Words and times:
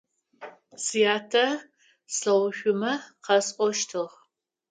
Сятэ 0.85 1.45
слъэгъушъумэ 2.13 2.93
къасӏощтыгъ. 3.23 4.13